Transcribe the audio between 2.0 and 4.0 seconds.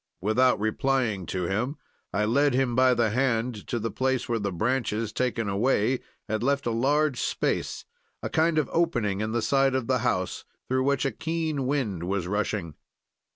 I led him by the hand to the